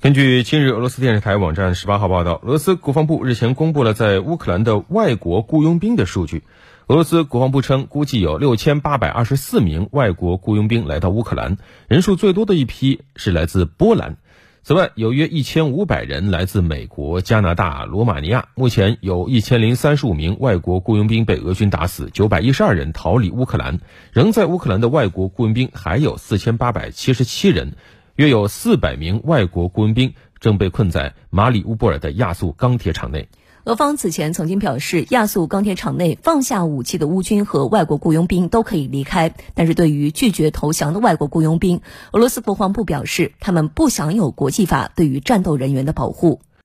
[0.00, 6.44] 根据今日俄罗斯电视台网站十八号报道，俄罗斯国防部日前公布了在乌克兰的外国雇佣兵的数据。
[6.86, 11.56] 俄罗斯国防部称，估计有六千八百二十四名外国雇佣兵来到乌克兰，
[11.88, 14.18] 人数最多的一批是来自波兰。
[14.62, 18.50] 此外，有约一千五百人来自美国、加拿大、罗马尼亚。
[18.54, 23.80] 目前有一千零三十五名外国雇佣兵被俄军打死，九百一十二人逃离乌克兰。
[24.12, 27.72] 仍在乌克兰的外国雇佣兵还有四千八百七十七人，
[28.18, 33.28] 约有四百名外国雇佣兵正被困在马里乌波尔的亚速钢铁厂内。
[33.62, 39.36] 俄方此前曾经表示，亚速钢铁厂内放下武器的乌军和外国雇佣兵都可以离开。
[39.54, 46.40] 但是对于拒绝投降的外国雇佣兵，俄罗斯国防部表示，他们不享有国际法对于战斗人员的保护。